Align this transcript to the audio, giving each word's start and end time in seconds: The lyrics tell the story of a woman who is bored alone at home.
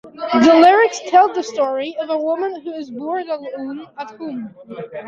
The 0.33 0.59
lyrics 0.59 0.99
tell 1.09 1.31
the 1.31 1.43
story 1.43 1.95
of 2.01 2.09
a 2.09 2.17
woman 2.17 2.59
who 2.61 2.73
is 2.73 2.89
bored 2.89 3.27
alone 3.27 3.85
at 3.99 4.09
home. 4.17 4.55